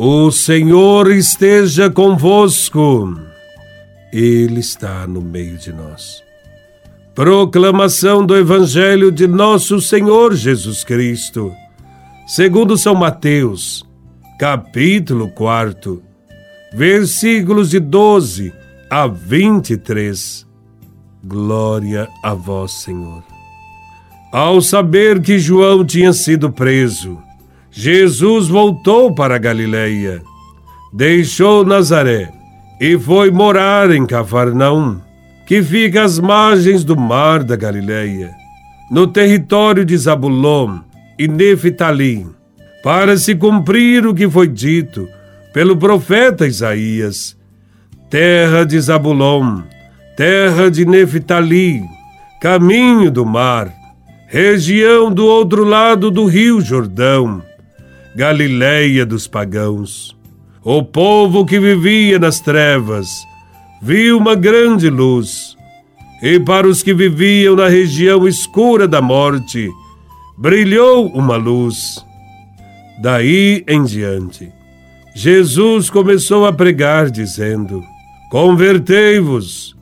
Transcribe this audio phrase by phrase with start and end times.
[0.00, 3.18] O Senhor esteja convosco,
[4.12, 6.22] Ele está no meio de nós.
[7.16, 11.52] Proclamação do Evangelho de Nosso Senhor Jesus Cristo,
[12.28, 13.84] segundo São Mateus,
[14.38, 16.00] capítulo 4,
[16.72, 18.52] versículos de 12
[18.88, 20.46] a 23.
[21.24, 23.24] Glória a vós, Senhor.
[24.30, 27.18] Ao saber que João tinha sido preso,
[27.80, 30.20] Jesus voltou para a Galileia,
[30.92, 32.28] deixou Nazaré
[32.80, 35.00] e foi morar em Cafarnaum,
[35.46, 38.32] que fica às margens do mar da Galileia,
[38.90, 40.80] no território de Zabulon
[41.16, 42.26] e Neftali,
[42.82, 45.08] para se cumprir o que foi dito
[45.54, 47.38] pelo profeta Isaías:
[48.10, 49.62] terra de Zabulon,
[50.16, 51.84] terra de Neftali,
[52.42, 53.72] caminho do mar,
[54.26, 57.46] região do outro lado do rio Jordão,
[58.18, 60.18] Galileia dos pagãos.
[60.64, 63.08] O povo que vivia nas trevas
[63.80, 65.56] viu uma grande luz,
[66.20, 69.70] e para os que viviam na região escura da morte,
[70.36, 72.04] brilhou uma luz.
[73.00, 74.52] Daí em diante,
[75.14, 77.84] Jesus começou a pregar, dizendo:
[78.32, 79.76] Convertei-vos,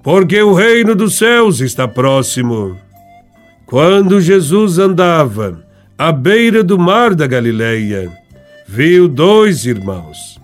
[0.00, 2.78] porque o reino dos céus está próximo.
[3.66, 5.68] Quando Jesus andava
[6.00, 8.10] à beira do mar da Galileia,
[8.66, 10.40] viu dois irmãos,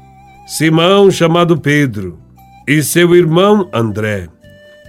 [0.46, 2.18] Simão, chamado Pedro,
[2.68, 4.28] e seu irmão André.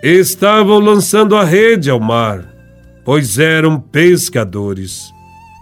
[0.04, 2.44] Estavam lançando a rede ao mar,
[3.06, 5.06] pois eram pescadores.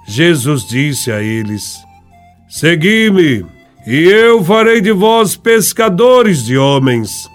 [0.07, 1.77] Jesus disse a eles:
[2.49, 3.45] Segui-me,
[3.85, 7.29] e eu farei de vós pescadores de homens.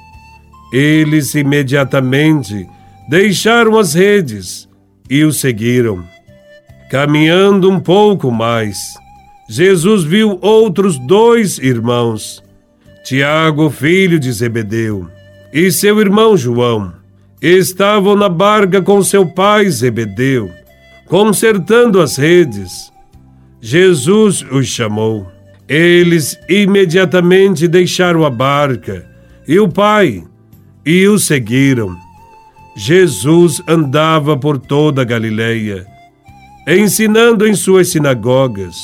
[0.73, 2.67] Eles imediatamente
[3.09, 4.69] deixaram as redes
[5.09, 6.05] e o seguiram.
[6.91, 8.99] Caminhando um pouco mais,
[9.49, 12.43] Jesus viu outros dois irmãos,
[13.05, 15.07] Tiago, filho de Zebedeu,
[15.53, 16.93] e seu irmão João.
[17.41, 20.51] Estavam na barca com seu pai Zebedeu,
[21.07, 22.91] consertando as redes.
[23.61, 25.29] Jesus os chamou.
[25.69, 29.09] Eles imediatamente deixaram a barca
[29.47, 30.25] e o pai
[30.85, 31.97] e o seguiram.
[32.77, 35.87] Jesus andava por toda a Galileia
[36.67, 38.77] ensinando em suas sinagogas,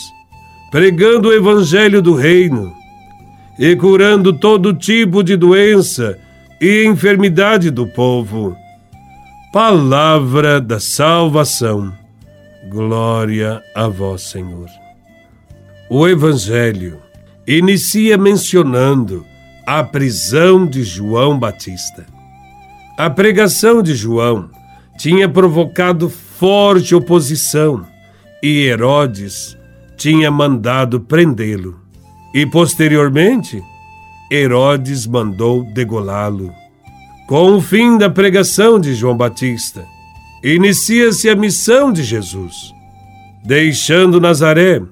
[0.71, 2.73] pregando o evangelho do reino
[3.59, 6.19] e curando todo tipo de doença
[6.61, 8.57] e enfermidade do povo.
[9.53, 11.93] Palavra da salvação.
[12.69, 14.69] Glória a vós, Senhor.
[15.89, 16.99] O evangelho
[17.47, 19.25] inicia mencionando
[19.67, 22.05] a prisão de João Batista.
[22.99, 24.51] A pregação de João
[24.99, 27.87] tinha provocado forte oposição
[28.43, 29.57] e Herodes
[29.97, 31.81] tinha mandado prendê-lo.
[32.35, 33.63] E posteriormente,
[34.31, 36.53] Herodes mandou degolá-lo.
[37.27, 39.85] Com o fim da pregação de João Batista,
[40.45, 42.73] inicia-se a missão de Jesus.
[43.45, 44.83] Deixando Nazaré,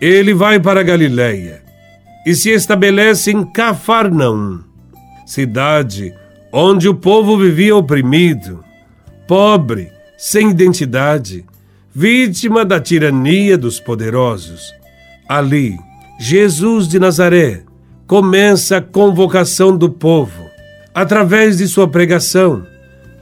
[0.00, 1.62] ele vai para Galiléia
[2.26, 4.60] e se estabelece em Cafarnaum,
[5.26, 6.14] cidade
[6.52, 8.64] onde o povo vivia oprimido,
[9.30, 11.44] pobre sem identidade,
[11.94, 14.74] vítima da tirania dos poderosos.
[15.28, 15.78] Ali,
[16.18, 17.62] Jesus de Nazaré
[18.08, 20.50] começa a convocação do povo
[20.92, 22.66] através de sua pregação,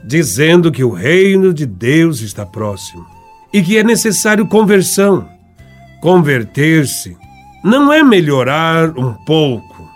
[0.03, 3.05] dizendo que o reino de Deus está próximo
[3.53, 5.29] e que é necessário conversão.
[6.01, 7.15] Converter-se
[7.63, 9.87] não é melhorar um pouco.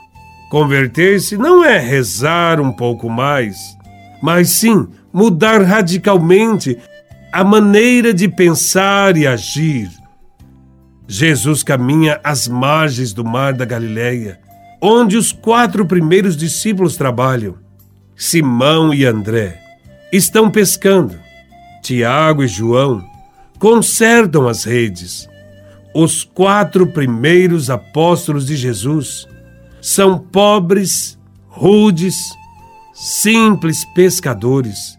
[0.51, 3.57] Converter-se não é rezar um pouco mais,
[4.22, 6.79] mas sim mudar radicalmente
[7.31, 9.90] a maneira de pensar e agir.
[11.07, 14.40] Jesus caminha às margens do mar da Galileia,
[14.81, 17.56] onde os quatro primeiros discípulos trabalham.
[18.16, 19.59] Simão e André
[20.12, 21.19] estão pescando.
[21.81, 23.03] Tiago e João
[23.59, 25.30] consertam as redes.
[25.94, 29.27] Os quatro primeiros apóstolos de Jesus
[29.81, 32.16] são pobres, rudes,
[32.94, 34.98] simples pescadores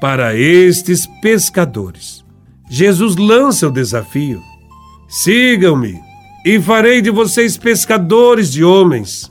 [0.00, 2.24] para estes pescadores.
[2.68, 4.42] Jesus lança o desafio:
[5.08, 5.98] sigam-me
[6.44, 9.30] e farei de vocês pescadores de homens.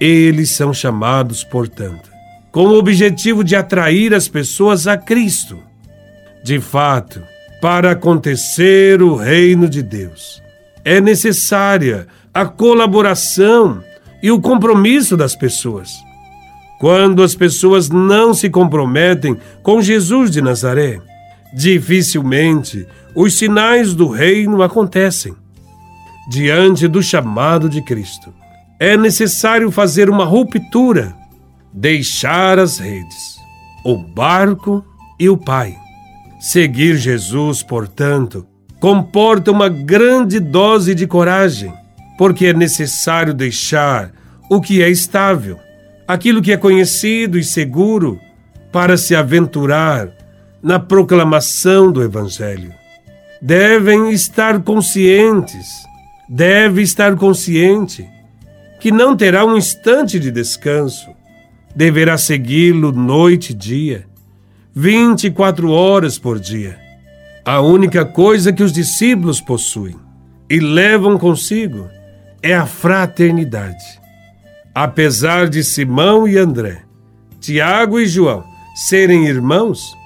[0.00, 2.10] Eles são chamados, portanto,
[2.50, 5.58] com o objetivo de atrair as pessoas a Cristo.
[6.42, 7.22] De fato,
[7.60, 10.42] para acontecer o reino de Deus,
[10.84, 13.82] é necessária a colaboração
[14.22, 15.90] e o compromisso das pessoas.
[16.80, 20.98] Quando as pessoas não se comprometem com Jesus de Nazaré,
[21.52, 25.36] dificilmente os sinais do reino acontecem.
[26.30, 28.32] diante do chamado de Cristo.
[28.78, 31.12] É necessário fazer uma ruptura,
[31.72, 33.36] deixar as redes,
[33.84, 34.84] o barco
[35.18, 35.76] e o Pai.
[36.38, 38.46] Seguir Jesus, portanto,
[38.78, 41.72] comporta uma grande dose de coragem,
[42.16, 44.12] porque é necessário deixar
[44.48, 45.58] o que é estável,
[46.12, 48.20] aquilo que é conhecido e seguro,
[48.72, 50.10] para se aventurar
[50.60, 52.74] na proclamação do Evangelho.
[53.40, 55.68] Devem estar conscientes,
[56.28, 58.08] deve estar consciente
[58.80, 61.10] que não terá um instante de descanso,
[61.76, 64.04] deverá segui-lo noite e dia,
[64.74, 66.76] 24 horas por dia.
[67.44, 69.96] A única coisa que os discípulos possuem
[70.48, 71.88] e levam consigo
[72.42, 73.99] é a fraternidade.
[74.74, 76.82] Apesar de Simão e André,
[77.40, 78.44] Tiago e João
[78.74, 79.96] serem irmãos,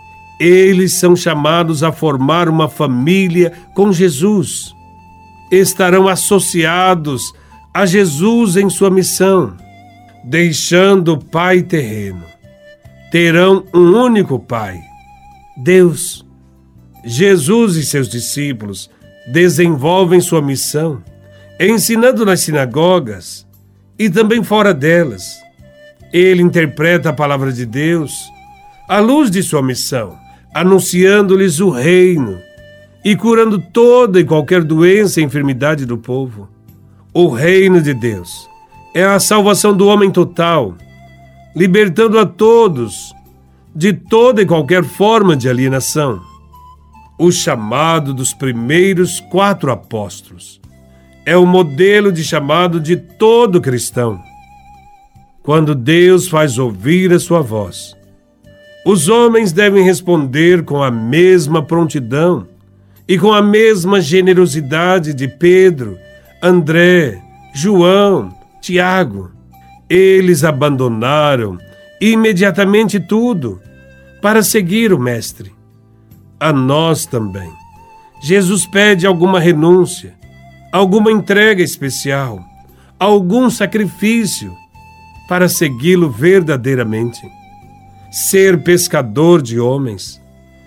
[0.41, 4.75] eles são chamados a formar uma família com Jesus.
[5.51, 7.35] Estarão associados
[7.73, 9.55] a Jesus em sua missão,
[10.25, 12.25] deixando o Pai terreno.
[13.11, 14.81] Terão um único Pai,
[15.57, 16.25] Deus.
[17.05, 18.91] Jesus e seus discípulos
[19.31, 21.03] desenvolvem sua missão,
[21.61, 23.44] ensinando nas sinagogas
[23.99, 25.25] e também fora delas.
[26.13, 28.13] Ele interpreta a palavra de Deus
[28.89, 30.25] à luz de sua missão
[30.55, 32.39] anunciando-lhes o reino
[33.05, 36.49] e curando toda e qualquer doença e enfermidade do povo.
[37.13, 38.49] O reino de Deus
[38.95, 40.77] é a salvação do homem total,
[41.57, 43.13] libertando a todos
[43.75, 46.23] de toda e qualquer forma de alienação.
[47.19, 50.61] O chamado dos primeiros quatro apóstolos
[51.27, 54.21] é o modelo de chamado de todo cristão.
[55.43, 57.95] Quando Deus faz ouvir a sua voz,
[58.85, 62.47] os homens devem responder com a mesma prontidão
[63.09, 65.99] e com a mesma generosidade de Pedro,
[66.43, 67.23] André,
[67.55, 69.31] João, Tiago.
[69.89, 71.59] Eles abandonaram
[72.01, 73.61] imediatamente tudo
[74.21, 75.53] para seguir o Mestre.
[76.39, 77.51] A nós também.
[78.23, 80.15] Jesus pede alguma renúncia,
[80.75, 82.45] alguma entrega especial,
[82.99, 84.53] algum sacrifício
[85.29, 87.21] para segui-lo verdadeiramente.
[88.11, 90.21] Ser pescador de homens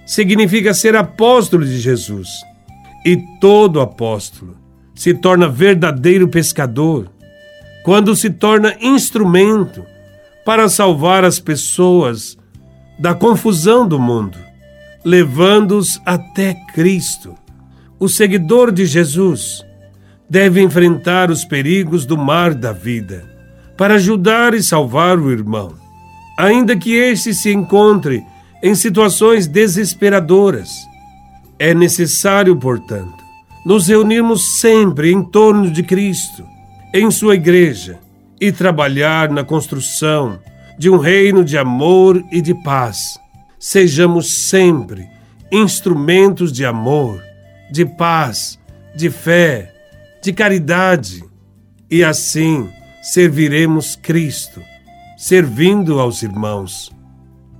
[0.05, 2.29] significa ser apóstolo de Jesus.
[3.05, 4.55] E todo apóstolo
[4.95, 7.11] se torna verdadeiro pescador
[7.83, 9.85] quando se torna instrumento
[10.45, 12.37] para salvar as pessoas
[12.97, 14.37] da confusão do mundo,
[15.03, 17.35] levando-os até Cristo.
[17.99, 19.66] O seguidor de Jesus
[20.29, 23.23] deve enfrentar os perigos do mar da vida
[23.77, 25.87] para ajudar e salvar o irmão
[26.37, 28.23] ainda que este se encontre
[28.61, 30.69] em situações desesperadoras.
[31.57, 33.17] É necessário, portanto,
[33.65, 36.45] nos reunirmos sempre em torno de Cristo,
[36.93, 37.97] em Sua Igreja,
[38.39, 40.39] e trabalhar na construção
[40.77, 43.19] de um reino de amor e de paz.
[43.59, 45.07] Sejamos sempre
[45.51, 47.19] instrumentos de amor,
[47.71, 48.59] de paz,
[48.95, 49.73] de fé,
[50.27, 51.23] de caridade,
[51.89, 52.69] e assim
[53.01, 54.61] serviremos Cristo
[55.17, 56.91] servindo aos irmãos.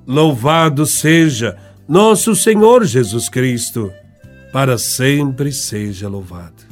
[0.05, 3.89] Louvado seja nosso Senhor Jesus Cristo,
[4.51, 6.66] para sempre seja louvado.